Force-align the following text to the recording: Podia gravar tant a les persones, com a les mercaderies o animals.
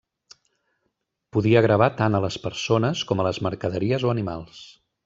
Podia 1.37 1.63
gravar 1.67 1.91
tant 2.01 2.17
a 2.17 2.23
les 2.27 2.41
persones, 2.49 3.05
com 3.13 3.23
a 3.25 3.29
les 3.31 3.45
mercaderies 3.49 4.09
o 4.11 4.15
animals. 4.17 4.69